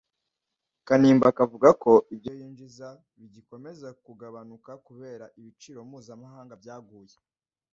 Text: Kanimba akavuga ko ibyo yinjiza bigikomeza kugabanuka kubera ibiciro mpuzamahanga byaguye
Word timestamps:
Kanimba 0.87 1.25
akavuga 1.31 1.69
ko 1.83 1.91
ibyo 2.13 2.31
yinjiza 2.39 2.89
bigikomeza 3.19 3.87
kugabanuka 4.05 4.71
kubera 4.87 5.25
ibiciro 5.39 5.79
mpuzamahanga 5.89 6.53
byaguye 6.61 7.15